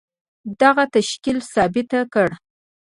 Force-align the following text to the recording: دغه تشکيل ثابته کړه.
دغه 0.61 0.83
تشکيل 0.95 1.37
ثابته 1.53 1.99
کړه. 2.13 2.33